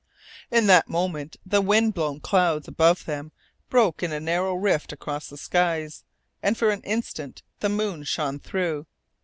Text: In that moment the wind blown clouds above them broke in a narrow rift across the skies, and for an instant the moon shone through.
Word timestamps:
In 0.49 0.65
that 0.65 0.89
moment 0.89 1.37
the 1.45 1.61
wind 1.61 1.93
blown 1.93 2.21
clouds 2.21 2.67
above 2.67 3.05
them 3.05 3.31
broke 3.69 4.01
in 4.01 4.11
a 4.11 4.19
narrow 4.19 4.55
rift 4.55 4.91
across 4.91 5.27
the 5.29 5.37
skies, 5.37 6.03
and 6.41 6.57
for 6.57 6.71
an 6.71 6.81
instant 6.81 7.43
the 7.59 7.69
moon 7.69 8.03
shone 8.03 8.39
through. 8.39 8.87